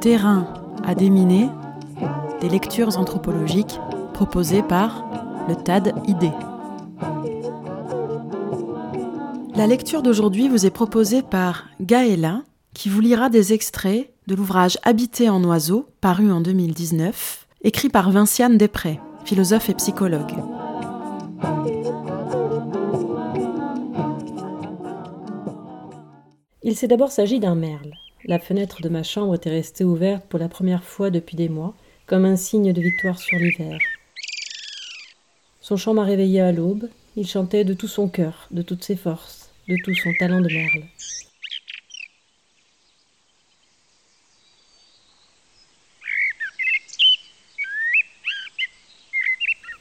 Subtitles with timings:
[0.00, 0.46] Terrain
[0.84, 1.48] à déminer,
[2.40, 3.78] des lectures anthropologiques
[4.14, 5.04] proposées par
[5.48, 6.32] le TAD ID.
[9.54, 12.42] La lecture d'aujourd'hui vous est proposée par Gaëla,
[12.74, 18.10] qui vous lira des extraits de l'ouvrage Habiter en oiseau, paru en 2019, écrit par
[18.10, 20.32] Vinciane Després, philosophe et psychologue.
[26.64, 27.92] Il s'est d'abord s'agi d'un merle.
[28.24, 31.74] La fenêtre de ma chambre était restée ouverte pour la première fois depuis des mois,
[32.06, 33.80] comme un signe de victoire sur l'hiver.
[35.60, 36.88] Son chant m'a réveillé à l'aube.
[37.16, 40.46] Il chantait de tout son cœur, de toutes ses forces, de tout son talent de
[40.46, 40.84] merle.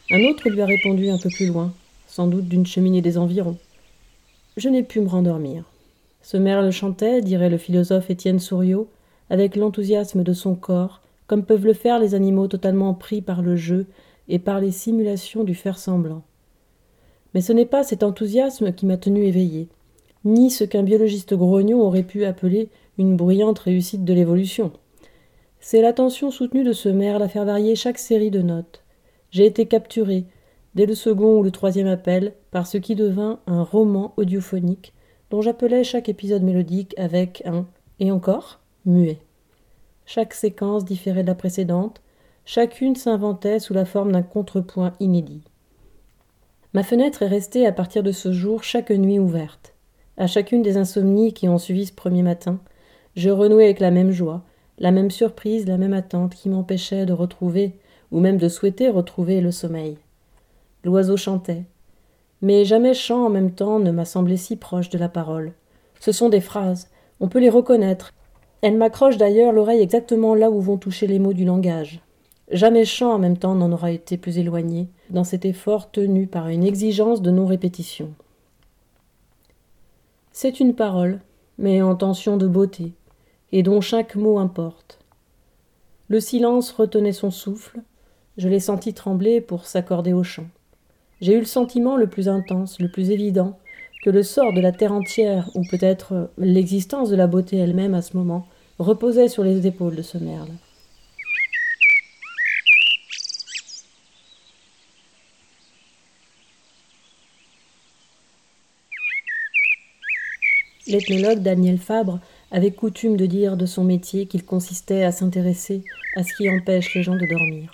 [0.10, 1.74] Un autre lui a répondu un peu plus loin,
[2.08, 3.60] sans doute d'une cheminée des environs.
[4.58, 5.71] Je n'ai pu me rendormir.
[6.22, 8.88] Ce merle chantait, dirait le philosophe Étienne Souriau,
[9.30, 13.56] avec l'enthousiasme de son corps, comme peuvent le faire les animaux totalement pris par le
[13.56, 13.88] jeu
[14.28, 16.24] et par les simulations du faire semblant.
[17.34, 19.70] Mais ce n'est pas cet enthousiasme qui m'a tenu éveillé,
[20.26, 24.72] ni ce qu'un biologiste grognon aurait pu appeler une bruyante réussite de l'évolution.
[25.60, 28.84] C'est l'attention soutenue de ce merle à faire varier chaque série de notes.
[29.32, 30.26] J'ai été capturé,
[30.76, 34.94] dès le second ou le troisième appel, par ce qui devint un roman audiophonique
[35.32, 37.66] dont j'appelais chaque épisode mélodique avec un
[38.00, 39.20] et encore muet.
[40.06, 42.02] Chaque séquence différait de la précédente,
[42.44, 45.42] chacune s'inventait sous la forme d'un contrepoint inédit.
[46.74, 49.74] Ma fenêtre est restée à partir de ce jour chaque nuit ouverte.
[50.18, 52.60] À chacune des insomnies qui ont suivi ce premier matin,
[53.16, 54.44] je renouais avec la même joie,
[54.80, 57.74] la même surprise, la même attente qui m'empêchait de retrouver,
[58.12, 59.98] ou même de souhaiter retrouver le sommeil.
[60.84, 61.64] L'oiseau chantait,
[62.42, 65.54] mais jamais chant en même temps ne m'a semblé si proche de la parole.
[66.00, 66.90] Ce sont des phrases,
[67.20, 68.14] on peut les reconnaître.
[68.62, 72.02] Elles m'accrochent d'ailleurs l'oreille exactement là où vont toucher les mots du langage.
[72.52, 76.48] Jamais chant en même temps n'en aura été plus éloigné, dans cet effort tenu par
[76.48, 78.12] une exigence de non-répétition.
[80.32, 81.22] C'est une parole,
[81.58, 82.94] mais en tension de beauté,
[83.52, 85.00] et dont chaque mot importe.
[86.08, 87.80] Le silence retenait son souffle,
[88.38, 90.48] je l'ai senti trembler pour s'accorder au chant
[91.22, 93.60] j'ai eu le sentiment le plus intense, le plus évident,
[94.04, 98.02] que le sort de la terre entière, ou peut-être l'existence de la beauté elle-même à
[98.02, 98.48] ce moment,
[98.80, 100.50] reposait sur les épaules de ce merle.
[110.88, 115.84] L'ethnologue Daniel Fabre avait coutume de dire de son métier qu'il consistait à s'intéresser
[116.16, 117.72] à ce qui empêche les gens de dormir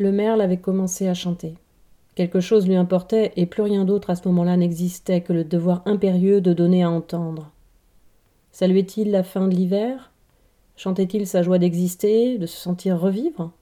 [0.00, 1.54] le merle avait commencé à chanter.
[2.14, 5.82] Quelque chose lui importait, et plus rien d'autre à ce moment-là n'existait que le devoir
[5.84, 7.50] impérieux de donner à entendre.
[8.50, 10.10] Saluait-il la fin de l'hiver?
[10.76, 13.52] Chantait-il sa joie d'exister, de se sentir revivre?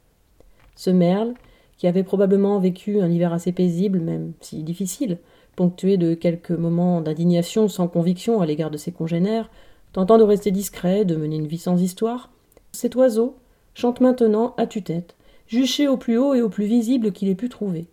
[0.76, 1.34] Ce merle,
[1.76, 5.18] qui avait probablement vécu un hiver assez paisible, même si difficile,
[5.56, 9.50] ponctué de quelques moments d'indignation sans conviction à l'égard de ses congénères,
[9.92, 12.30] tentant de rester discret, de mener une vie sans histoire,
[12.70, 13.34] cet oiseau
[13.74, 15.16] chante maintenant à tue-tête,
[15.48, 17.88] juché au plus haut et au plus visible qu'il ait pu trouver.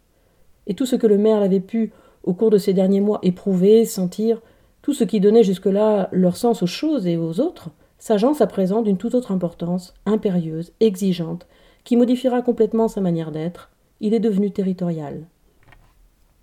[0.67, 1.91] Et tout ce que le merle avait pu,
[2.23, 4.41] au cours de ces derniers mois, éprouver, sentir,
[4.81, 8.81] tout ce qui donnait jusque-là leur sens aux choses et aux autres, s'agence à présent
[8.81, 11.47] d'une toute autre importance, impérieuse, exigeante,
[11.83, 13.71] qui modifiera complètement sa manière d'être.
[14.01, 15.25] Il est devenu territorial.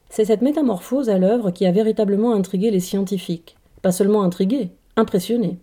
[0.09, 3.57] C'est cette métamorphose à l'œuvre qui a véritablement intrigué les scientifiques.
[3.83, 5.59] Pas seulement intrigué, impressionné.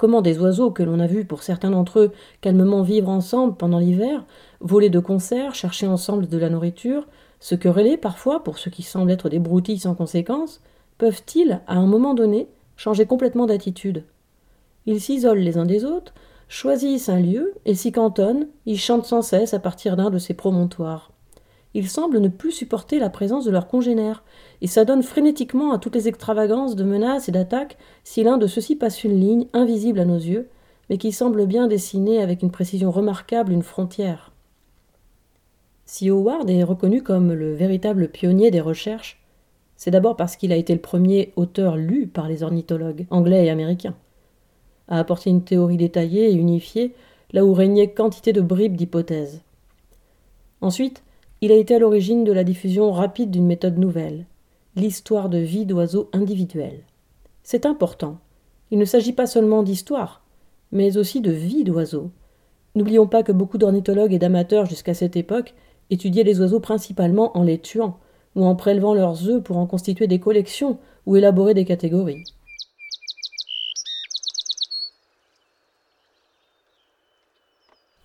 [0.00, 3.78] Comment des oiseaux que l'on a vus pour certains d'entre eux calmement vivre ensemble pendant
[3.78, 4.24] l'hiver,
[4.60, 7.06] voler de concert, chercher ensemble de la nourriture,
[7.38, 10.62] se quereller parfois pour ce qui semble être des broutilles sans conséquence,
[10.96, 14.04] peuvent-ils, à un moment donné, changer complètement d'attitude?
[14.86, 16.14] Ils s'isolent les uns des autres,
[16.48, 20.32] choisissent un lieu et s'y cantonnent, ils chantent sans cesse à partir d'un de ces
[20.32, 21.12] promontoires.
[21.74, 24.24] Ils semblent ne plus supporter la présence de leurs congénères,
[24.62, 28.76] et s'adonnent frénétiquement à toutes les extravagances de menaces et d'attaques si l'un de ceux-ci
[28.76, 30.48] passe une ligne invisible à nos yeux,
[30.88, 34.32] mais qui semble bien dessiner avec une précision remarquable une frontière.
[35.86, 39.20] Si Howard est reconnu comme le véritable pionnier des recherches,
[39.76, 43.50] c'est d'abord parce qu'il a été le premier auteur lu par les ornithologues anglais et
[43.50, 43.94] américains,
[44.88, 46.94] à apporter une théorie détaillée et unifiée
[47.32, 49.40] là où régnait quantité de bribes d'hypothèses.
[50.60, 51.02] Ensuite,
[51.40, 54.26] il a été à l'origine de la diffusion rapide d'une méthode nouvelle,
[54.76, 56.84] l'histoire de vie d'oiseaux individuels.
[57.42, 58.18] C'est important.
[58.70, 60.22] Il ne s'agit pas seulement d'histoire,
[60.72, 62.10] mais aussi de vie d'oiseaux.
[62.74, 65.54] N'oublions pas que beaucoup d'ornithologues et d'amateurs jusqu'à cette époque
[65.90, 67.98] étudiaient les oiseaux principalement en les tuant,
[68.36, 72.22] ou en prélevant leurs œufs pour en constituer des collections ou élaborer des catégories.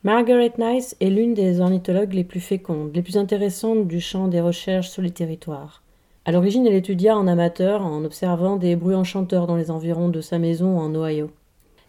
[0.03, 4.41] Margaret Nice est l'une des ornithologues les plus fécondes, les plus intéressantes du champ des
[4.41, 5.84] recherches sur les territoires.
[6.27, 10.21] À l'origine, elle étudia en amateur en observant des bruits enchanteurs dans les environs de
[10.21, 11.29] sa maison en Ohio.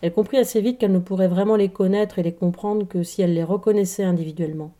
[0.02, 3.22] Elle comprit assez vite qu'elle ne pourrait vraiment les connaître et les comprendre que si
[3.22, 4.72] elle les reconnaissait individuellement.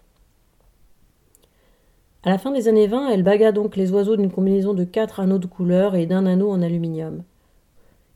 [2.23, 5.20] À la fin des années 20, elle baga donc les oiseaux d'une combinaison de quatre
[5.20, 7.23] anneaux de couleur et d'un anneau en aluminium.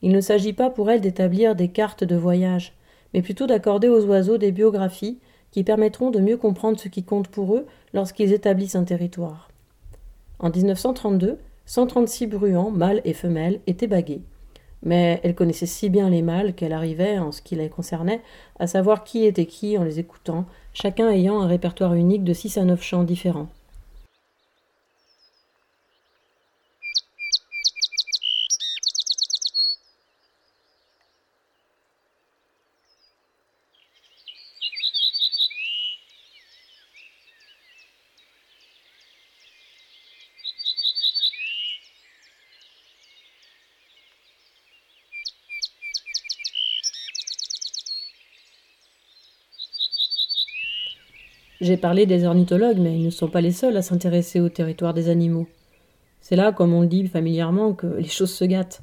[0.02, 2.74] Il ne s'agit pas pour elle d'établir des cartes de voyage,
[3.14, 5.18] mais plutôt d'accorder aux oiseaux des biographies
[5.52, 9.49] qui permettront de mieux comprendre ce qui compte pour eux lorsqu'ils établissent un territoire.
[10.40, 14.22] En 1932, 136 bruants, mâles et femelles, étaient bagués.
[14.82, 18.22] Mais elle connaissait si bien les mâles qu'elle arrivait, en ce qui les concernait,
[18.58, 22.56] à savoir qui était qui en les écoutant, chacun ayant un répertoire unique de six
[22.56, 23.48] à neuf chants différents.
[51.70, 54.92] J'ai parlé des ornithologues, mais ils ne sont pas les seuls à s'intéresser au territoire
[54.92, 55.46] des animaux.
[56.20, 58.82] C'est là, comme on le dit familièrement, que les choses se gâtent.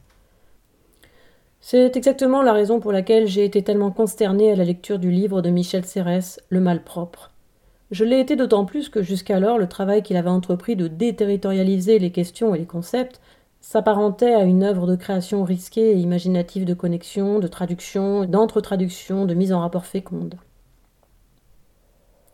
[1.60, 5.42] C'est exactement la raison pour laquelle j'ai été tellement consternée à la lecture du livre
[5.42, 7.34] de Michel Serres, Le malpropre.
[7.92, 12.12] Je l'ai été d'autant plus que jusqu'alors le travail qu'il avait entrepris de déterritorialiser les
[12.12, 13.20] questions et les concepts
[13.60, 19.34] s'apparentait à une œuvre de création risquée et imaginative de connexion, de traduction, d'entre-traduction, de
[19.34, 20.36] mise en rapport féconde.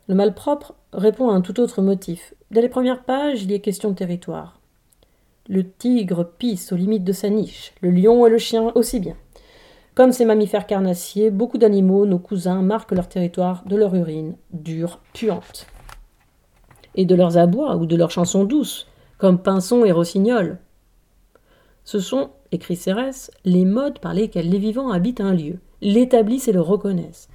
[0.06, 2.34] Le malpropre répond à un tout autre motif.
[2.50, 4.60] Dès les premières pages, il y est question de territoire.
[5.48, 9.16] Le tigre pisse aux limites de sa niche, le lion et le chien aussi bien.
[9.94, 15.00] Comme ces mammifères carnassiers, beaucoup d'animaux, nos cousins, marquent leur territoire de leur urine, dure,
[15.14, 15.66] puante.
[16.96, 18.86] Et de leurs abois ou de leurs chansons douces,
[19.18, 20.58] comme Pinson et Rossignol.
[21.84, 26.52] Ce sont, écrit Cérès, les modes par lesquels les vivants habitent un lieu, l'établissent et
[26.52, 27.28] le reconnaissent.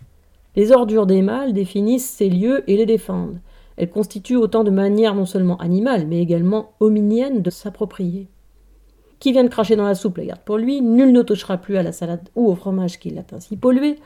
[0.60, 3.40] Les ordures des mâles définissent ces lieux et les défendent.
[3.78, 8.28] Elles constituent autant de manières non seulement animales, mais également hominiennes de s'approprier.
[9.20, 11.78] Qui vient de cracher dans la soupe la garde pour lui, nul ne touchera plus
[11.78, 14.00] à la salade ou au fromage qu'il a ainsi pollué.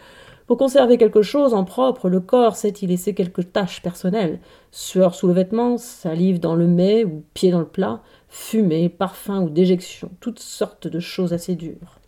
[0.45, 4.39] Pour conserver quelque chose en propre, le corps sait y laisser quelques tâches personnelles.
[4.69, 9.41] Sueur sous le vêtement, salive dans le mets ou pied dans le plat, fumée, parfum
[9.41, 11.99] ou déjection, toutes sortes de choses assez dures.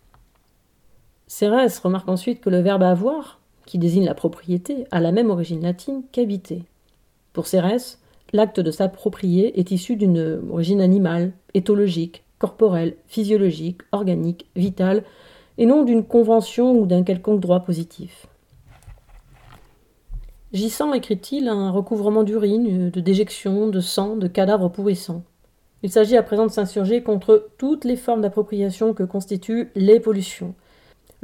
[1.26, 3.35] Cérès remarque ensuite que le verbe avoir,
[3.66, 6.62] qui désigne la propriété, a la même origine latine qu'habiter.
[7.32, 8.00] Pour Cérès,
[8.32, 15.04] l'acte de s'approprier est issu d'une origine animale, éthologique, corporelle, physiologique, organique, vitale,
[15.58, 18.26] et non d'une convention ou d'un quelconque droit positif.
[20.52, 25.22] Gissant, écrit-il, un recouvrement d'urine, de déjection, de sang, de cadavres pourrissants.
[25.82, 30.54] Il s'agit à présent de s'insurger contre toutes les formes d'appropriation que constituent les pollutions,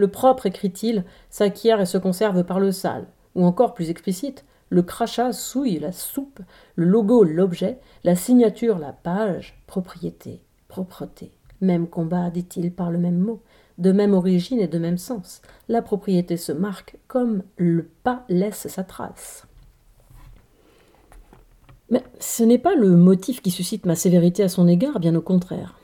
[0.03, 3.07] le propre, écrit-il, s'acquiert et se conserve par le sale.
[3.37, 6.41] Ou encore plus explicite, le crachat souille la soupe,
[6.75, 11.31] le logo l'objet, la signature la page, propriété, propreté.
[11.61, 13.43] Même combat, dit-il par le même mot,
[13.79, 15.41] de même origine et de même sens.
[15.69, 19.47] La propriété se marque comme le pas laisse sa trace.
[21.91, 25.23] Mais ce n'est pas le motif qui suscite ma sévérité à son égard, bien au
[25.23, 25.77] contraire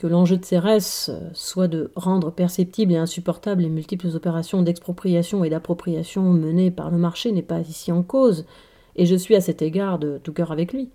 [0.00, 5.44] que l'enjeu de Cérès euh, soit de rendre perceptibles et insupportables les multiples opérations d'expropriation
[5.44, 8.46] et d'appropriation menées par le marché n'est pas ici en cause,
[8.96, 10.88] et je suis à cet égard de tout cœur avec lui.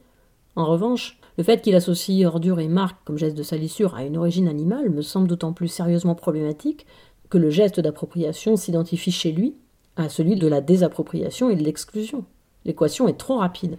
[0.55, 4.17] En revanche, le fait qu'il associe ordure et marque comme geste de salissure à une
[4.17, 6.88] origine animale me semble d'autant plus sérieusement problématique
[7.29, 9.53] que le geste d'appropriation s'identifie chez lui
[9.97, 12.25] à celui de la désappropriation et de l'exclusion.
[12.65, 13.77] L'équation est trop rapide.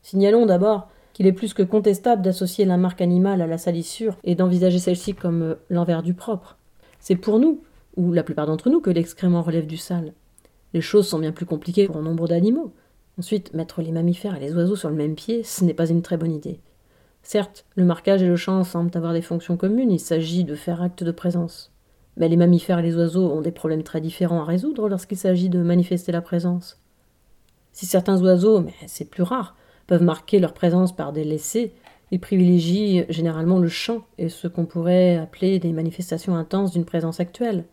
[0.00, 0.88] Signalons d'abord
[1.18, 5.14] qu'il est plus que contestable d'associer la marque animale à la salissure et d'envisager celle-ci
[5.14, 6.56] comme euh, l'envers du propre.
[7.00, 7.60] C'est pour nous,
[7.96, 10.12] ou la plupart d'entre nous, que l'excrément relève du sale.
[10.74, 12.72] Les choses sont bien plus compliquées pour nombre d'animaux.
[13.18, 16.02] Ensuite, mettre les mammifères et les oiseaux sur le même pied, ce n'est pas une
[16.02, 16.60] très bonne idée.
[17.24, 20.82] Certes, le marquage et le chant semblent avoir des fonctions communes, il s'agit de faire
[20.82, 21.72] acte de présence.
[22.16, 25.48] Mais les mammifères et les oiseaux ont des problèmes très différents à résoudre lorsqu'il s'agit
[25.48, 26.80] de manifester la présence.
[27.72, 29.56] Si certains oiseaux, mais c'est plus rare,
[29.88, 31.72] peuvent marquer leur présence par des laissés,
[32.12, 37.18] ils privilégient généralement le chant et ce qu'on pourrait appeler des manifestations intenses d'une présence
[37.18, 37.64] actuelle.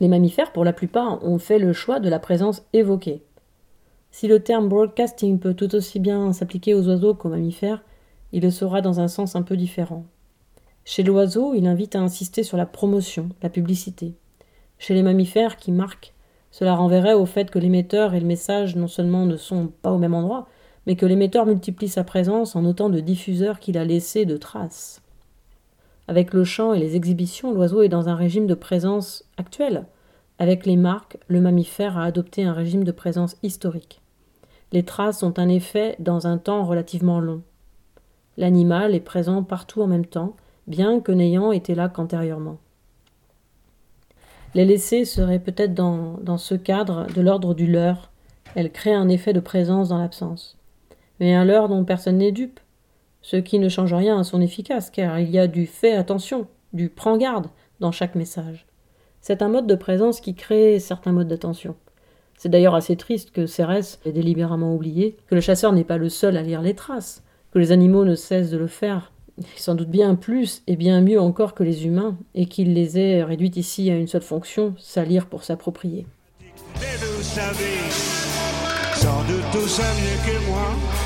[0.00, 3.22] Les mammifères, pour la plupart, ont fait le choix de la présence évoquée.
[4.10, 7.82] Si le terme broadcasting peut tout aussi bien s'appliquer aux oiseaux qu'aux mammifères,
[8.32, 10.04] il le sera dans un sens un peu différent.
[10.84, 14.14] Chez l'oiseau, il invite à insister sur la promotion, la publicité.
[14.78, 16.12] Chez les mammifères qui marquent,
[16.52, 19.98] Cela renverrait au fait que l'émetteur et le message non seulement ne sont pas au
[19.98, 20.46] même endroit,
[20.86, 25.02] mais que l'émetteur multiplie sa présence en autant de diffuseurs qu'il a laissé de traces.
[26.08, 29.86] Avec le chant et les exhibitions, l'oiseau est dans un régime de présence actuel.
[30.38, 34.00] Avec les marques, le mammifère a adopté un régime de présence historique.
[34.72, 37.42] Les traces ont un effet dans un temps relativement long.
[38.36, 42.58] L'animal est présent partout en même temps, bien que n'ayant été là qu'antérieurement.
[44.54, 48.10] Les laisser seraient peut-être dans, ce cadre de l'ordre du leurre.
[48.54, 50.56] Elle crée un effet de présence dans l'absence.
[51.20, 52.60] Mais un leurre dont personne n'est dupe,
[53.22, 56.46] ce qui ne change rien à son efficace, car il y a du fait attention,
[56.72, 57.48] du prends garde
[57.80, 58.66] dans chaque message.
[59.20, 61.74] C'est un mode de présence qui crée certains modes d'attention.
[62.38, 66.08] C'est d'ailleurs assez triste que Cérès ait délibérément oublié que le chasseur n'est pas le
[66.08, 69.10] seul à lire les traces, que les animaux ne cessent de le faire,
[69.56, 73.24] sans doute bien plus et bien mieux encore que les humains, et qu'il les ait
[73.24, 76.06] réduites ici à une seule fonction, salir pour s'approprier.
[76.76, 77.90] vous savez,
[78.94, 81.05] sans doute tout ça mieux que moi.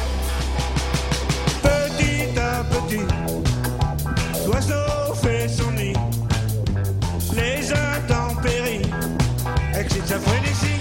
[4.47, 5.95] L'oiseau fait son nid.
[7.35, 8.83] Les intempéries
[9.79, 10.81] excitent sa frénésie.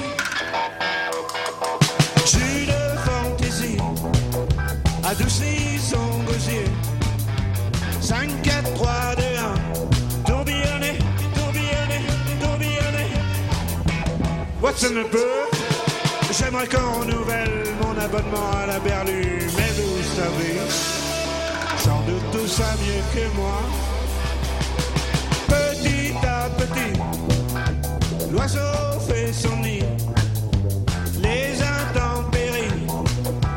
[2.25, 2.69] Jus
[3.05, 3.77] fantaisie
[5.03, 6.65] adoucit son gosier.
[8.01, 10.23] 5, 4, 3, 2, 1.
[10.25, 10.97] Tourbillonner,
[11.35, 12.01] tourbillonner,
[12.41, 13.09] tourbillonner.
[14.81, 15.59] In the book?
[16.31, 20.98] J'aimerais qu'on renouvelle mon abonnement à la berlue, mais vous savez,
[21.89, 23.57] sans doute tout ça mieux que moi.
[25.47, 26.93] Petit à petit,
[28.31, 29.83] l'oiseau fait son nid.
[31.23, 32.85] Les intempéries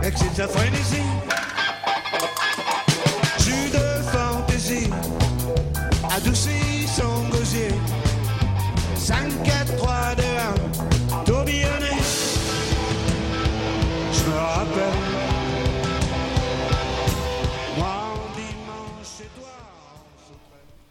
[0.02, 1.01] excitent sa frénésie.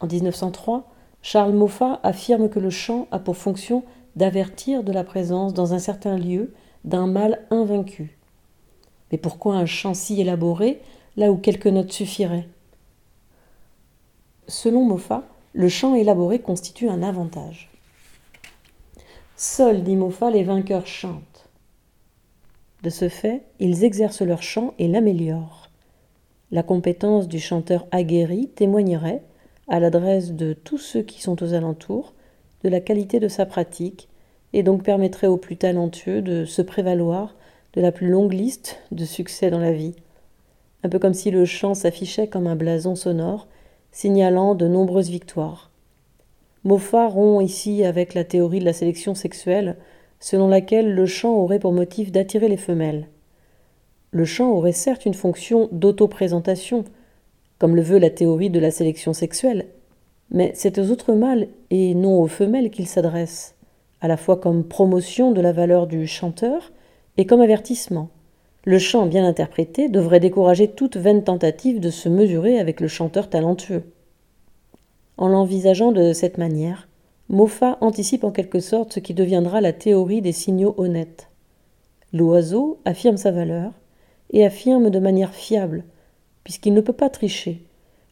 [0.01, 0.89] En 1903,
[1.21, 3.83] Charles Moffat affirme que le chant a pour fonction
[4.15, 6.53] d'avertir de la présence dans un certain lieu
[6.83, 8.17] d'un mal invaincu.
[9.11, 10.81] Mais pourquoi un chant si élaboré
[11.17, 12.47] là où quelques notes suffiraient?
[14.47, 17.69] Selon Moffat, le chant élaboré constitue un avantage.
[19.37, 21.49] Seuls, dit Moffat, les vainqueurs chantent.
[22.81, 25.69] De ce fait, ils exercent leur chant et l'améliorent.
[26.51, 29.23] La compétence du chanteur aguerri témoignerait,
[29.67, 32.13] à l'adresse de tous ceux qui sont aux alentours,
[32.63, 34.09] de la qualité de sa pratique,
[34.53, 37.35] et donc permettrait aux plus talentueux de se prévaloir
[37.73, 39.95] de la plus longue liste de succès dans la vie.
[40.83, 43.47] Un peu comme si le chant s'affichait comme un blason sonore,
[43.91, 45.71] signalant de nombreuses victoires.
[46.63, 49.77] Moffat rompt ici avec la théorie de la sélection sexuelle,
[50.19, 53.07] selon laquelle le chant aurait pour motif d'attirer les femelles.
[54.11, 56.83] Le chant aurait certes une fonction d'auto-présentation,
[57.61, 59.67] comme le veut la théorie de la sélection sexuelle,
[60.31, 63.53] mais c'est aux autres mâles et non aux femelles qu'il s'adresse,
[64.01, 66.71] à la fois comme promotion de la valeur du chanteur
[67.17, 68.09] et comme avertissement.
[68.65, 73.29] Le chant bien interprété devrait décourager toute vaine tentative de se mesurer avec le chanteur
[73.29, 73.83] talentueux.
[75.17, 76.87] En l'envisageant de cette manière,
[77.29, 81.27] Moffat anticipe en quelque sorte ce qui deviendra la théorie des signaux honnêtes.
[82.11, 83.71] L'oiseau affirme sa valeur
[84.31, 85.83] et affirme de manière fiable,
[86.43, 87.63] puisqu'il ne peut pas tricher.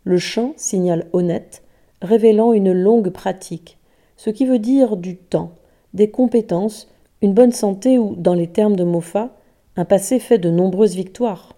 [0.03, 1.63] Le chant signale honnête,
[2.01, 3.77] révélant une longue pratique,
[4.17, 5.51] ce qui veut dire du temps,
[5.93, 6.89] des compétences,
[7.21, 9.35] une bonne santé ou, dans les termes de Moffat,
[9.75, 11.55] un passé fait de nombreuses victoires.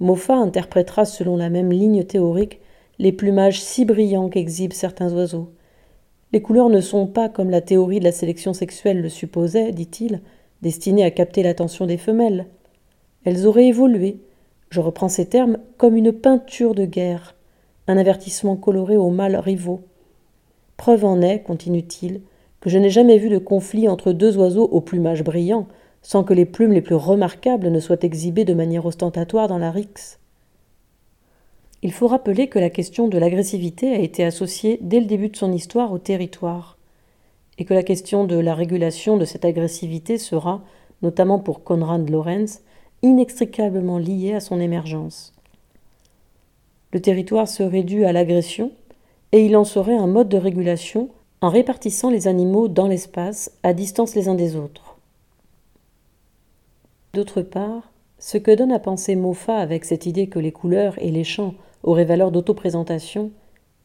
[0.00, 2.60] Moffat interprétera selon la même ligne théorique
[2.98, 5.50] les plumages si brillants qu'exhibent certains oiseaux.
[6.32, 10.20] Les couleurs ne sont pas, comme la théorie de la sélection sexuelle le supposait, dit-il,
[10.62, 12.46] destinées à capter l'attention des femelles.
[13.24, 14.18] Elles auraient évolué,
[14.70, 17.34] je reprends ces termes, comme une peinture de guerre,
[17.88, 19.82] un avertissement coloré aux mâles rivaux.
[20.76, 22.20] Preuve en est, continue-t-il,
[22.60, 25.66] que je n'ai jamais vu de conflit entre deux oiseaux au plumage brillant,
[26.02, 29.70] sans que les plumes les plus remarquables ne soient exhibées de manière ostentatoire dans la
[29.70, 30.18] rixe.
[31.82, 35.36] Il faut rappeler que la question de l'agressivité a été associée dès le début de
[35.36, 36.78] son histoire au territoire,
[37.58, 40.62] et que la question de la régulation de cette agressivité sera,
[41.02, 42.62] notamment pour Konrad Lorenz,
[43.02, 45.32] inextricablement liée à son émergence.
[46.92, 48.72] Le territoire serait dû à l'agression,
[49.32, 51.08] et il en serait un mode de régulation
[51.40, 54.96] en répartissant les animaux dans l'espace, à distance les uns des autres.
[57.14, 61.10] D'autre part, ce que donne à penser Moffat avec cette idée que les couleurs et
[61.10, 63.30] les chants auraient valeur d'autoprésentation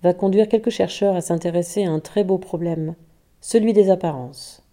[0.04, 2.96] va conduire quelques chercheurs à s'intéresser à un très beau problème,
[3.40, 4.65] celui des apparences.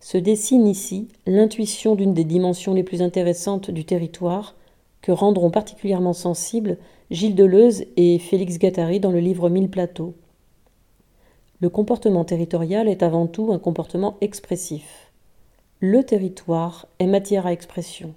[0.00, 4.56] Se dessine ici l'intuition d'une des dimensions les plus intéressantes du territoire
[5.02, 6.78] que rendront particulièrement sensibles
[7.10, 10.14] Gilles Deleuze et Félix Gattari dans le livre Mille plateaux.
[11.60, 15.12] Le comportement territorial est avant tout un comportement expressif.
[15.80, 18.14] Le territoire est matière à expression.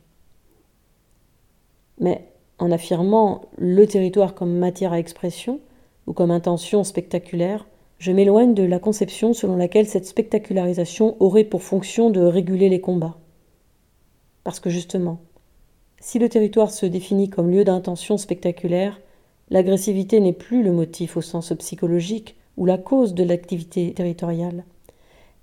[2.00, 5.60] Mais en affirmant le territoire comme matière à expression
[6.08, 7.66] ou comme intention spectaculaire,
[8.04, 12.82] je m'éloigne de la conception selon laquelle cette spectacularisation aurait pour fonction de réguler les
[12.82, 13.16] combats.
[14.44, 15.20] Parce que justement,
[16.02, 19.00] si le territoire se définit comme lieu d'intention spectaculaire,
[19.50, 24.66] l'agressivité n'est plus le motif au sens psychologique ou la cause de l'activité territoriale.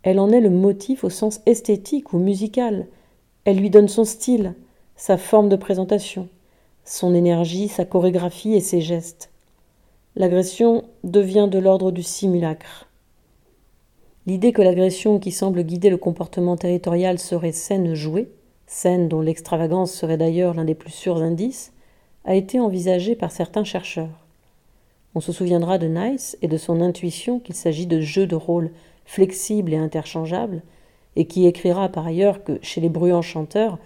[0.03, 2.89] Elle en est le motif au sens esthétique ou musical.
[3.47, 4.53] Elle lui donne son style,
[4.97, 6.29] sa forme de présentation,
[6.85, 9.30] son énergie, sa chorégraphie et ses gestes.
[10.17, 12.89] L'agression devient de l'ordre du simulacre.
[14.27, 18.29] L'idée que l'agression qui semble guider le comportement territorial serait scène jouée,
[18.67, 21.73] scène dont l'extravagance serait d'ailleurs l'un des plus sûrs indices,
[22.25, 24.27] a été envisagée par certains chercheurs.
[25.15, 28.73] On se souviendra de Nice et de son intuition qu'il s'agit de jeux de rôle
[29.05, 30.63] flexibles et interchangeables,
[31.15, 33.79] et qui écrira par ailleurs que chez les bruyants chanteurs,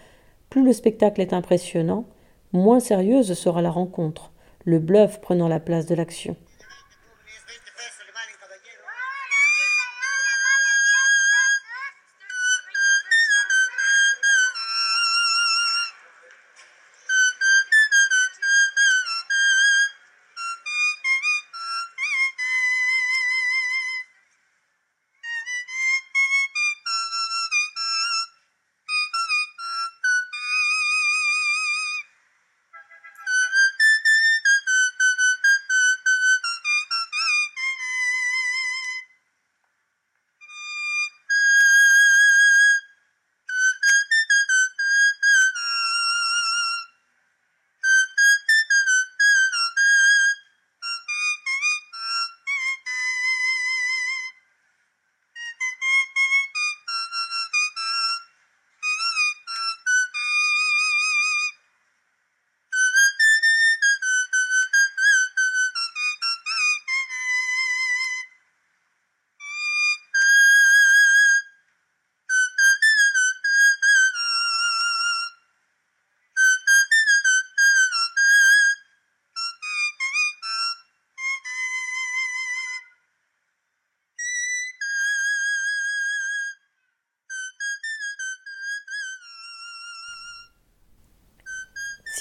[0.48, 2.06] plus le spectacle est impressionnant,
[2.54, 4.32] moins sérieuse sera la rencontre,
[4.64, 6.36] le bluff prenant la place de l'action.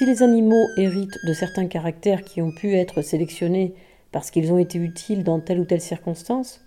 [0.03, 3.73] Si les animaux héritent de certains caractères qui ont pu être sélectionnés
[4.11, 6.59] parce qu'ils ont été utiles dans telle ou telle circonstance,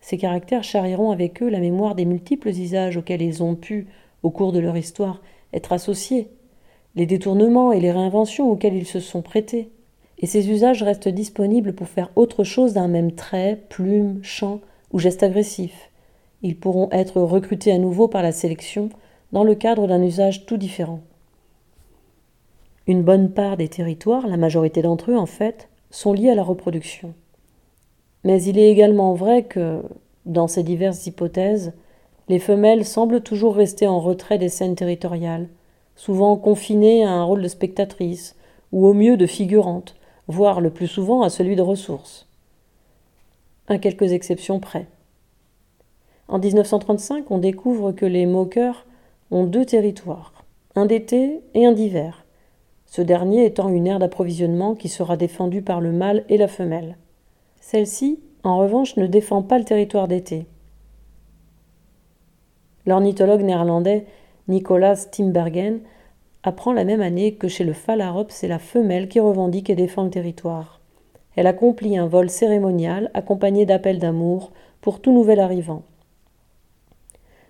[0.00, 3.86] ces caractères charrieront avec eux la mémoire des multiples usages auxquels ils ont pu,
[4.24, 6.28] au cours de leur histoire, être associés,
[6.96, 9.70] les détournements et les réinventions auxquels ils se sont prêtés.
[10.18, 14.60] Et ces usages restent disponibles pour faire autre chose d'un même trait, plume, chant
[14.92, 15.92] ou geste agressif.
[16.42, 18.88] Ils pourront être recrutés à nouveau par la sélection
[19.30, 21.02] dans le cadre d'un usage tout différent.
[22.88, 26.44] Une bonne part des territoires, la majorité d'entre eux en fait, sont liés à la
[26.44, 27.14] reproduction.
[28.22, 29.82] Mais il est également vrai que,
[30.24, 31.72] dans ces diverses hypothèses,
[32.28, 35.48] les femelles semblent toujours rester en retrait des scènes territoriales,
[35.96, 38.36] souvent confinées à un rôle de spectatrice,
[38.70, 39.96] ou au mieux de figurante,
[40.28, 42.28] voire le plus souvent à celui de ressources.
[43.68, 44.86] À quelques exceptions près.
[46.28, 48.86] En 1935, on découvre que les moqueurs
[49.30, 50.44] ont deux territoires,
[50.74, 52.25] un d'été et un d'hiver,
[52.86, 56.96] ce dernier étant une aire d'approvisionnement qui sera défendue par le mâle et la femelle.
[57.60, 60.46] Celle-ci, en revanche, ne défend pas le territoire d'été.
[62.86, 64.06] L'ornithologue néerlandais
[64.48, 65.80] Nicolas Timbergen
[66.44, 70.04] apprend la même année que chez le phalarope, c'est la femelle qui revendique et défend
[70.04, 70.80] le territoire.
[71.34, 75.82] Elle accomplit un vol cérémonial accompagné d'appels d'amour pour tout nouvel arrivant.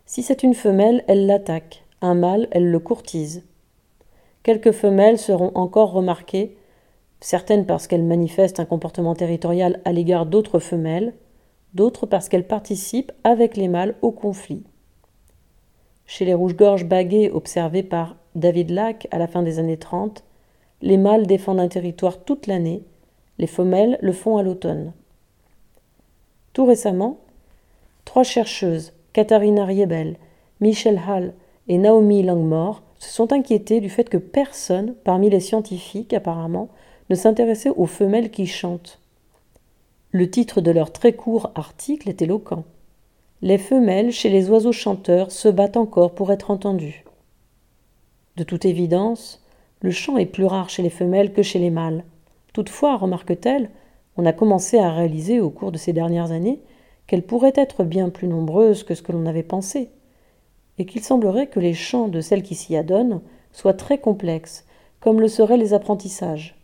[0.06, 3.44] Si c'est une femelle, elle l'attaque, un mâle, elle le courtise.
[4.46, 6.56] Quelques femelles seront encore remarquées,
[7.18, 11.14] certaines parce qu'elles manifestent un comportement territorial à l'égard d'autres femelles,
[11.74, 14.62] d'autres parce qu'elles participent avec les mâles au conflit.
[16.06, 20.22] Chez les rouges-gorges baguées observées par David Lack à la fin des années 30,
[20.80, 22.84] les mâles défendent un territoire toute l'année,
[23.38, 24.92] les femelles le font à l'automne.
[26.52, 27.18] Tout récemment,
[28.04, 30.18] trois chercheuses, Katharina Riebel,
[30.60, 31.34] Michelle Hall
[31.66, 36.68] et Naomi Langmore, se sont inquiétés du fait que personne, parmi les scientifiques apparemment,
[37.10, 39.00] ne s'intéressait aux femelles qui chantent.
[40.12, 42.64] Le titre de leur très court article est éloquent.
[43.42, 47.04] les femelles chez les oiseaux chanteurs se battent encore pour être entendues.
[48.36, 49.42] De toute évidence,
[49.82, 52.04] le chant est plus rare chez les femelles que chez les mâles.
[52.54, 53.70] Toutefois, remarque-t-elle,
[54.16, 56.60] on a commencé à réaliser au cours de ces dernières années
[57.06, 59.90] qu'elles pourraient être bien plus nombreuses que ce que l'on avait pensé,
[60.78, 63.20] et qu'il semblerait que les chants de celles qui s'y adonnent
[63.52, 64.66] soient très complexes,
[65.00, 66.56] comme le seraient les apprentissages.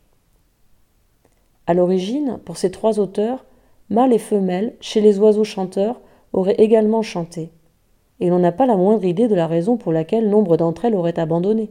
[1.67, 3.45] À l'origine, pour ces trois auteurs,
[3.89, 6.01] mâles et femelles, chez les oiseaux chanteurs,
[6.33, 7.51] auraient également chanté,
[8.21, 10.95] et l'on n'a pas la moindre idée de la raison pour laquelle nombre d'entre elles
[10.95, 11.71] auraient abandonné.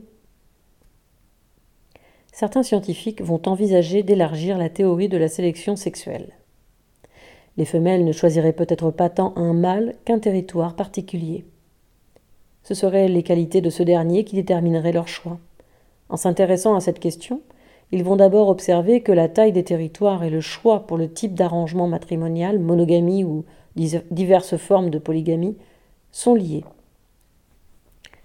[2.31, 6.33] Certains scientifiques vont envisager d'élargir la théorie de la sélection sexuelle.
[7.57, 11.45] Les femelles ne choisiraient peut-être pas tant un mâle qu'un territoire particulier.
[12.63, 15.39] Ce seraient les qualités de ce dernier qui détermineraient leur choix.
[16.09, 17.41] En s'intéressant à cette question,
[17.91, 21.33] ils vont d'abord observer que la taille des territoires et le choix pour le type
[21.33, 23.43] d'arrangement matrimonial, monogamie ou
[23.75, 25.57] diverses formes de polygamie,
[26.11, 26.63] sont liés.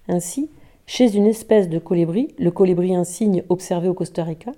[0.07, 0.49] Ainsi,
[0.85, 4.51] chez une espèce de colibri, le colibri insigne observé au Costa Rica,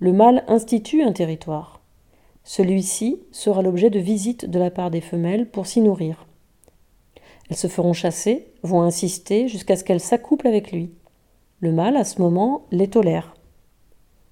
[0.00, 1.80] le mâle institue un territoire.
[2.42, 6.26] Celui-ci sera l'objet de visites de la part des femelles pour s'y nourrir.
[7.50, 10.90] Elles se feront chasser, vont insister jusqu'à ce qu'elles s'accouplent avec lui.
[11.60, 13.34] Le mâle, à ce moment, les tolère,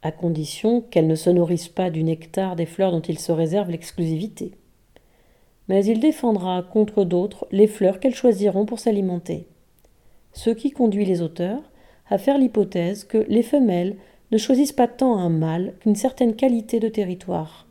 [0.02, 3.70] à condition qu'elles ne se nourrissent pas du nectar des fleurs dont il se réserve
[3.70, 4.52] l'exclusivité.
[5.68, 9.46] Mais il défendra contre d'autres les fleurs qu'elles choisiront pour s'alimenter
[10.32, 11.62] ce qui conduit les auteurs
[12.08, 13.96] à faire l'hypothèse que les femelles
[14.30, 17.66] ne choisissent pas tant un mâle qu'une certaine qualité de territoire.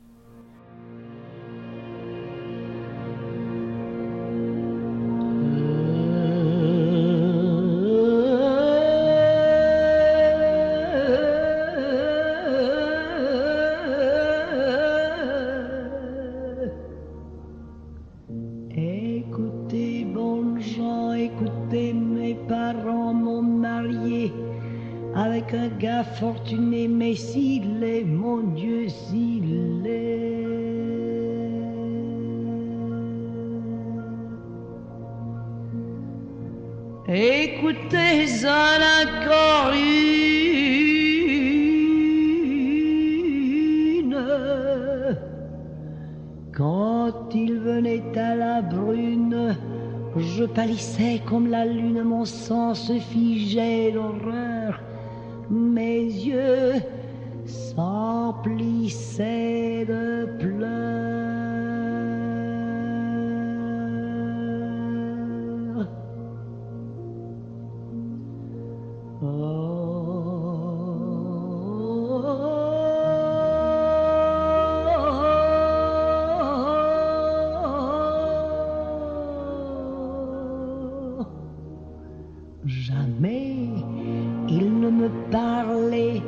[46.53, 49.55] Quand il venait à la brune,
[50.17, 53.91] je pâlissais comme la lune, mon sang se figeait
[82.69, 83.67] Jamais
[84.47, 86.21] il ne me parlait,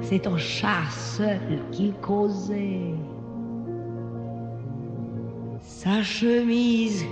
[0.00, 2.94] c'est au chat seul qu'il causait.
[5.60, 7.04] Sa chemise,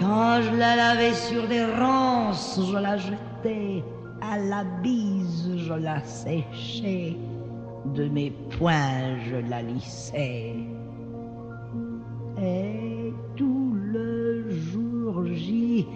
[0.00, 3.84] quand je la lavais sur des ronces, je la jetais
[4.22, 7.16] à la bise, je la séchais,
[7.94, 10.54] de mes poings je la lissais.
[12.40, 15.86] Et tout le jour j'y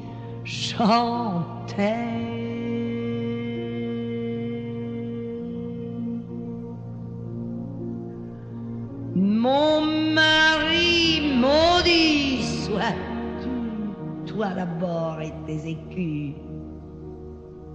[9.15, 9.81] Mon
[10.15, 13.49] mari maudit sois-tu,
[14.27, 16.35] toi d'abord et tes écus,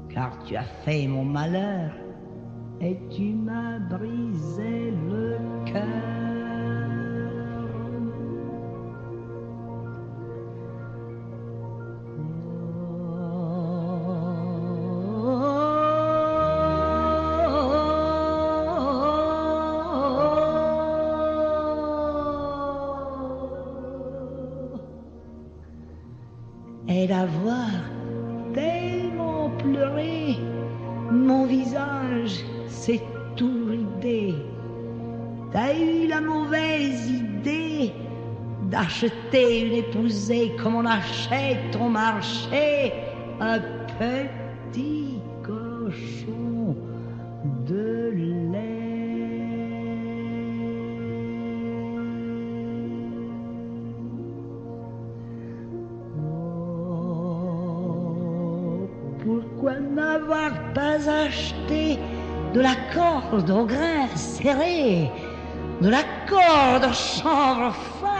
[0.10, 1.92] car tu as fait mon malheur
[2.82, 6.15] et tu m'as brisé le cœur.
[26.96, 27.70] Et d'avoir
[28.54, 30.38] tellement pleuré,
[31.12, 33.04] mon visage s'est
[33.36, 34.34] tout ridé.
[35.52, 37.92] T'as eu la mauvaise idée
[38.72, 42.94] d'acheter une épousée comme on achète au marché
[43.42, 43.60] un
[44.00, 45.15] petit
[62.56, 65.12] de la corde au grain serré,
[65.82, 68.15] de la corde au chanvre fin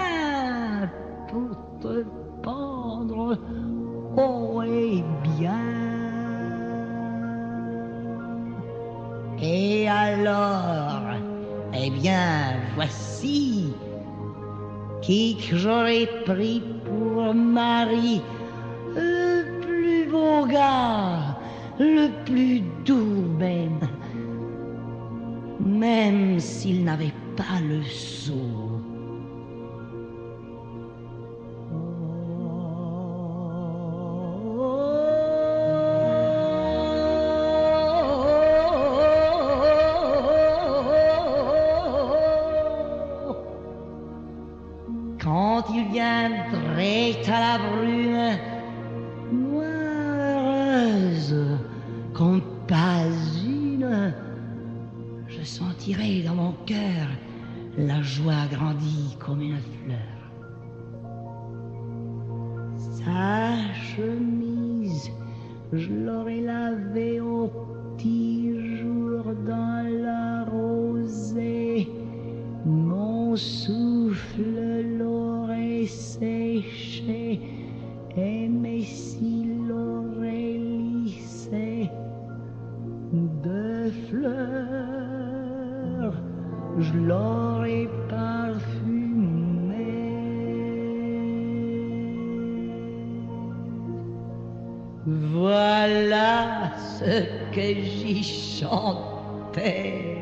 [22.26, 23.80] plus doux même,
[25.60, 28.65] même s'il n'avait pas le sou.
[95.06, 100.15] Voilà ce que j'y chantais.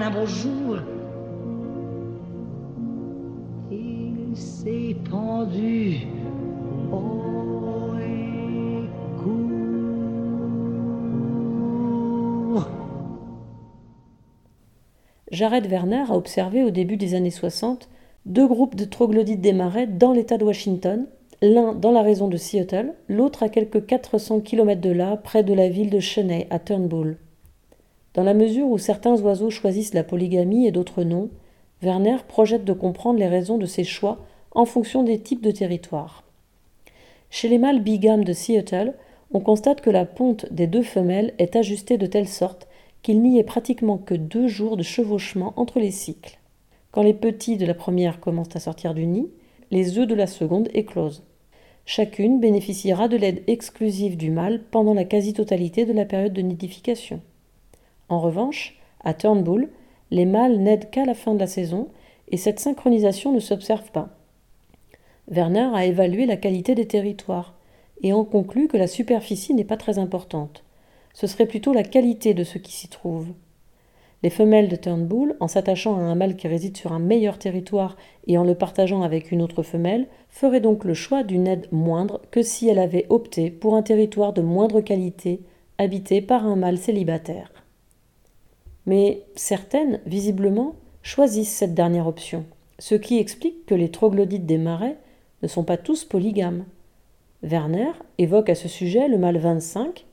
[0.00, 0.76] Coup, un beau jour,
[3.70, 6.06] il s'est pendu
[6.90, 7.30] court.
[15.30, 17.88] Jared Werner a observé au début des années 60
[18.26, 21.06] deux groupes de troglodytes des dans l'État de Washington,
[21.40, 25.54] l'un dans la région de Seattle, l'autre à quelques 400 km de là, près de
[25.54, 27.16] la ville de Cheney, à Turnbull.
[28.14, 31.30] Dans la mesure où certains oiseaux choisissent la polygamie et d'autres non,
[31.82, 34.18] Werner projette de comprendre les raisons de ces choix
[34.52, 36.24] en fonction des types de territoires.
[37.30, 38.94] Chez les mâles bigames de Seattle,
[39.32, 42.66] on constate que la ponte des deux femelles est ajustée de telle sorte
[43.02, 46.38] qu'il n'y ait pratiquement que deux jours de chevauchement entre les cycles.
[46.90, 49.28] Quand les petits de la première commencent à sortir du nid,
[49.70, 51.22] les œufs de la seconde éclosent.
[51.86, 57.20] Chacune bénéficiera de l'aide exclusive du mâle pendant la quasi-totalité de la période de nidification.
[58.10, 59.70] En revanche, à Turnbull,
[60.10, 61.88] les mâles n'aident qu'à la fin de la saison
[62.28, 64.10] et cette synchronisation ne s'observe pas.
[65.28, 67.54] Werner a évalué la qualité des territoires
[68.02, 70.64] et en conclut que la superficie n'est pas très importante.
[71.14, 73.28] Ce serait plutôt la qualité de ce qui s'y trouve.
[74.24, 77.96] Les femelles de Turnbull, en s'attachant à un mâle qui réside sur un meilleur territoire
[78.26, 82.20] et en le partageant avec une autre femelle, feraient donc le choix d'une aide moindre
[82.32, 85.40] que si elle avait opté pour un territoire de moindre qualité,
[85.78, 87.59] habité par un mâle célibataire.
[88.86, 92.44] Mais certaines, visiblement, choisissent cette dernière option,
[92.78, 94.98] ce qui explique que les troglodytes des marais
[95.42, 96.64] ne sont pas tous polygames.
[97.42, 100.06] Werner évoque à ce sujet le mâle 25,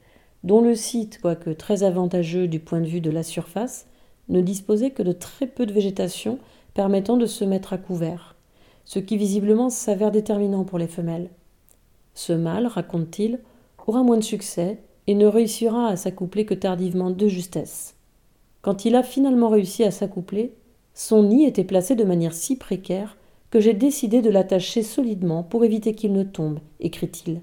[0.43, 3.87] dont le site, quoique très avantageux du point de vue de la surface,
[4.29, 6.39] ne disposait que de très peu de végétation
[6.73, 8.35] permettant de se mettre à couvert,
[8.85, 11.29] ce qui visiblement s'avère déterminant pour les femelles.
[12.13, 13.39] Ce mâle, raconte-t-il,
[13.87, 17.96] aura moins de succès et ne réussira à s'accoupler que tardivement de justesse.
[18.67, 20.53] Quand il a finalement réussi à s'accoupler,
[20.93, 23.15] son nid était placé de manière si précaire
[23.49, 27.39] que j'ai décidé de l'attacher solidement pour éviter qu'il ne tombe, écrit-il.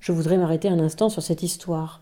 [0.00, 2.00] Je voudrais m'arrêter un instant sur cette histoire.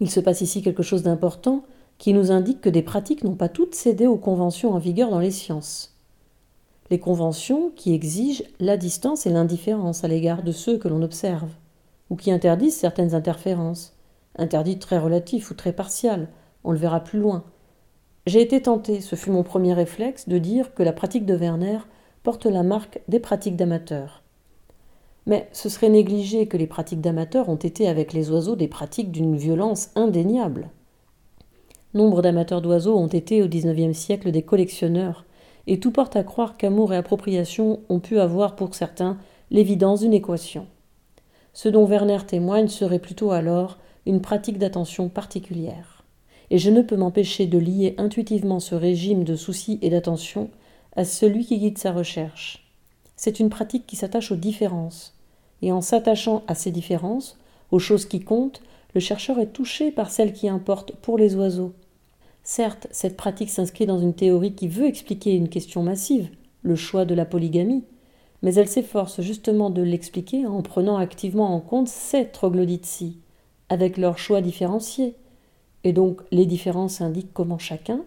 [0.00, 1.64] Il se passe ici quelque chose d'important
[1.96, 5.20] qui nous indique que des pratiques n'ont pas toutes cédé aux conventions en vigueur dans
[5.20, 5.96] les sciences.
[6.90, 11.52] Les conventions qui exigent la distance et l'indifférence à l'égard de ceux que l'on observe,
[12.10, 13.94] ou qui interdisent certaines interférences,
[14.36, 16.28] interdites très relatives ou très partiales,
[16.64, 17.44] on le verra plus loin.
[18.28, 21.78] J'ai été tenté, ce fut mon premier réflexe, de dire que la pratique de Werner
[22.22, 24.22] porte la marque des pratiques d'amateurs.
[25.24, 29.12] Mais ce serait négliger que les pratiques d'amateurs ont été avec les oiseaux des pratiques
[29.12, 30.68] d'une violence indéniable.
[31.94, 35.24] Nombre d'amateurs d'oiseaux ont été au XIXe siècle des collectionneurs,
[35.66, 39.16] et tout porte à croire qu'amour et appropriation ont pu avoir pour certains
[39.50, 40.66] l'évidence d'une équation.
[41.54, 45.97] Ce dont Werner témoigne serait plutôt alors une pratique d'attention particulière.
[46.50, 50.50] Et je ne peux m'empêcher de lier intuitivement ce régime de soucis et d'attention
[50.96, 52.70] à celui qui guide sa recherche.
[53.16, 55.14] C'est une pratique qui s'attache aux différences.
[55.60, 57.38] Et en s'attachant à ces différences,
[57.70, 58.62] aux choses qui comptent,
[58.94, 61.74] le chercheur est touché par celles qui importent pour les oiseaux.
[62.42, 66.30] Certes, cette pratique s'inscrit dans une théorie qui veut expliquer une question massive,
[66.62, 67.84] le choix de la polygamie,
[68.42, 73.18] mais elle s'efforce justement de l'expliquer en prenant activement en compte ces troglodytes-ci,
[73.68, 75.14] avec leurs choix différenciés.
[75.84, 78.00] Et donc les différences indiquent comment chacun,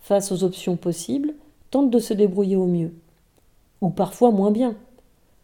[0.00, 1.34] face aux options possibles,
[1.70, 2.92] tente de se débrouiller au mieux,
[3.80, 4.76] ou parfois moins bien.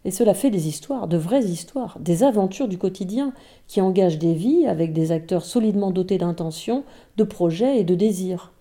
[0.05, 3.33] Et cela fait des histoires, de vraies histoires, des aventures du quotidien
[3.69, 6.85] qui engagent des vies avec des acteurs solidement dotés d'intentions,
[7.17, 8.53] de projets et de désirs.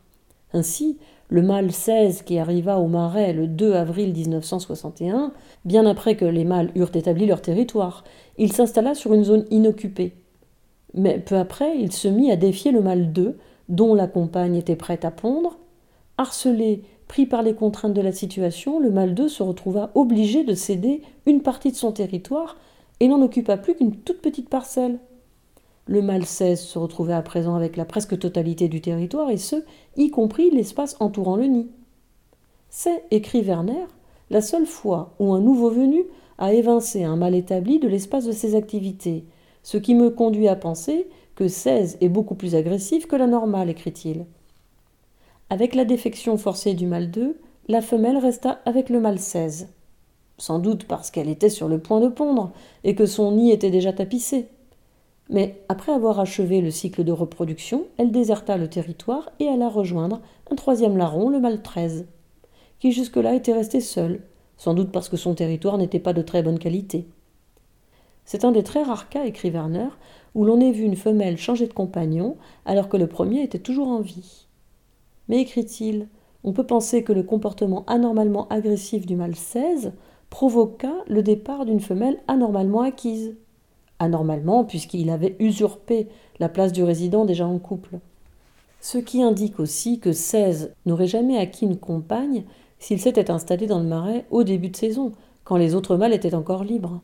[0.51, 0.97] Ainsi,
[1.29, 5.31] le mâle 16 qui arriva au Marais le 2 avril 1961,
[5.63, 8.03] bien après que les mâles eurent établi leur territoire,
[8.37, 10.13] il s'installa sur une zone inoccupée.
[10.93, 13.37] Mais peu après, il se mit à défier le mâle 2,
[13.69, 15.59] dont la compagne était prête à pondre.
[16.17, 20.53] Harcelé, pris par les contraintes de la situation, le mâle 2 se retrouva obligé de
[20.53, 22.57] céder une partie de son territoire
[22.99, 24.99] et n'en occupa plus qu'une toute petite parcelle.
[25.85, 29.63] Le mâle 16 se retrouvait à présent avec la presque totalité du territoire, et ce,
[29.97, 31.67] y compris l'espace entourant le nid.
[32.69, 33.85] C'est, écrit Werner,
[34.29, 36.03] la seule fois où un nouveau venu
[36.37, 39.25] a évincé un mal établi de l'espace de ses activités,
[39.63, 43.69] ce qui me conduit à penser que 16 est beaucoup plus agressif que la normale,
[43.69, 44.25] écrit-il.
[45.49, 49.69] Avec la défection forcée du mâle 2, la femelle resta avec le mâle 16.
[50.37, 52.51] Sans doute parce qu'elle était sur le point de pondre
[52.83, 54.47] et que son nid était déjà tapissé.
[55.29, 60.21] Mais après avoir achevé le cycle de reproduction, elle déserta le territoire et alla rejoindre
[60.49, 62.07] un troisième larron, le mâle 13,
[62.79, 64.21] qui jusque-là était resté seul,
[64.57, 67.07] sans doute parce que son territoire n'était pas de très bonne qualité.
[68.31, 69.87] C'est un des très rares cas, écrit Werner,
[70.35, 73.87] où l'on ait vu une femelle changer de compagnon alors que le premier était toujours
[73.87, 74.45] en vie.
[75.29, 76.07] Mais écrit-il,
[76.43, 79.93] on peut penser que le comportement anormalement agressif du mâle 16
[80.29, 83.35] provoqua le départ d'une femelle anormalement acquise
[83.97, 87.97] anormalement puisqu'il avait usurpé la place du résident déjà en couple.
[88.79, 92.43] Ce qui indique aussi que 16 n'aurait jamais acquis une compagne
[92.77, 95.13] s'il s'était installé dans le marais au début de saison,
[95.45, 97.01] quand les autres mâles étaient encore libres.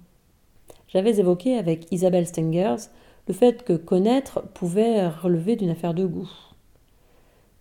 [0.96, 2.88] J'avais évoqué avec Isabelle Stengers
[3.28, 6.30] le fait que connaître pouvait relever d'une affaire de goût.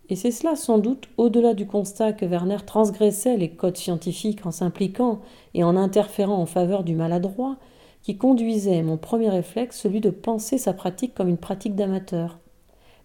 [0.07, 4.51] Et c'est cela sans doute au-delà du constat que Werner transgressait les codes scientifiques en
[4.51, 5.19] s'impliquant
[5.53, 7.57] et en interférant en faveur du maladroit
[8.03, 12.39] qui conduisait mon premier réflexe, celui de penser sa pratique comme une pratique d'amateur.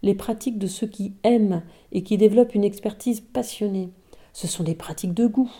[0.01, 3.89] Les pratiques de ceux qui aiment et qui développent une expertise passionnée.
[4.31, 5.51] Ce sont des pratiques de goût.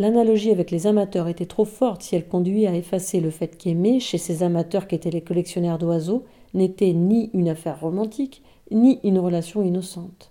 [0.00, 3.98] L'analogie avec les amateurs était trop forte si elle conduit à effacer le fait qu'aimer,
[3.98, 9.62] chez ces amateurs qu'étaient les collectionneurs d'oiseaux, n'était ni une affaire romantique, ni une relation
[9.62, 10.30] innocente.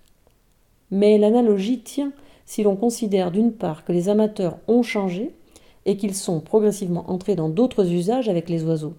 [0.90, 2.12] Mais l'analogie tient
[2.46, 5.32] si l'on considère d'une part que les amateurs ont changé,
[5.88, 8.94] et qu'ils sont progressivement entrés dans d'autres usages avec les oiseaux.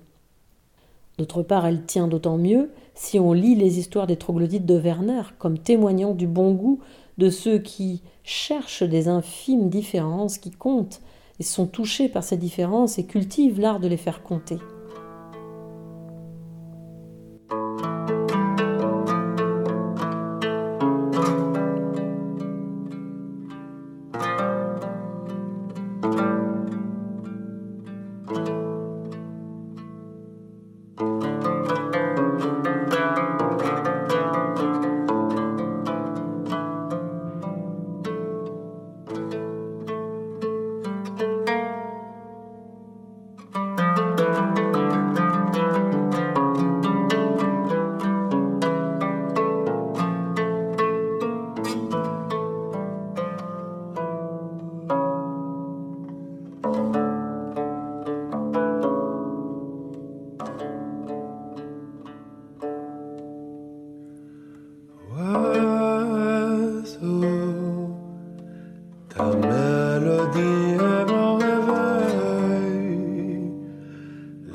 [1.20, 5.22] D'autre part, elle tient d'autant mieux si on lit les histoires des troglodytes de Werner
[5.38, 6.82] comme témoignant du bon goût
[7.18, 11.00] de ceux qui cherchent des infimes différences qui comptent
[11.40, 14.58] et sont touchés par ces différences et cultivent l'art de les faire compter.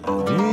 [0.07, 0.44] Et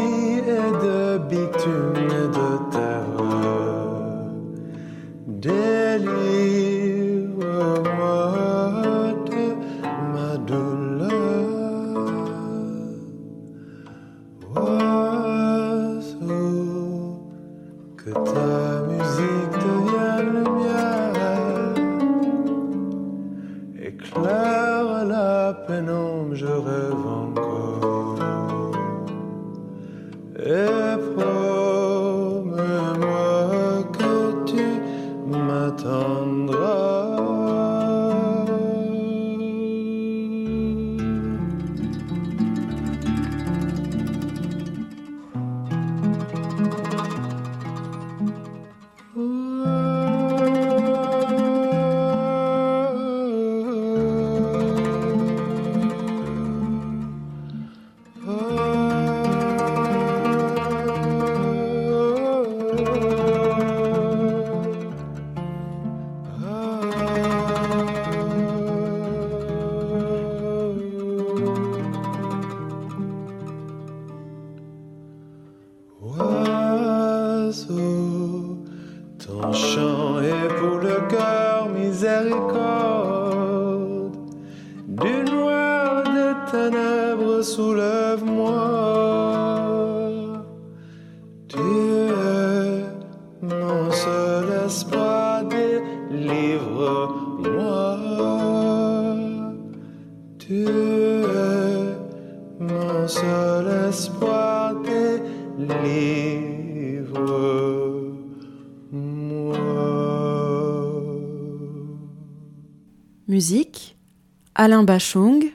[114.54, 115.54] Alain Bachung,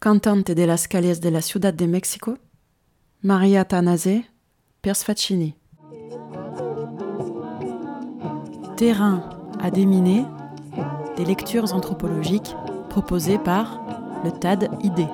[0.00, 2.38] cantante de las calles de la Ciudad de México,
[3.22, 4.24] Maria Tanase,
[4.82, 5.54] Persfacini.
[8.76, 9.22] Terrain
[9.60, 10.24] à déminer,
[11.16, 12.56] des lectures anthropologiques
[12.90, 13.80] proposées par
[14.24, 15.06] le TAD ID.